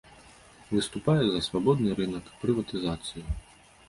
Выступае 0.75 1.19
за 1.25 1.41
свабодны 1.47 1.91
рынак, 1.99 2.31
прыватызацыю. 2.45 3.23